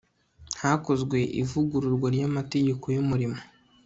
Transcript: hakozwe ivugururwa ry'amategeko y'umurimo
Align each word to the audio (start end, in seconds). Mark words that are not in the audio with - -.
hakozwe 0.61 1.17
ivugururwa 1.41 2.07
ry'amategeko 2.15 2.85
y'umurimo 2.95 3.39